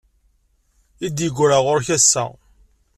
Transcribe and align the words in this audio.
I 1.05 1.07
d-yegra 1.09 1.57
ɣur-k 1.65 1.87
ass-a. 1.97 2.25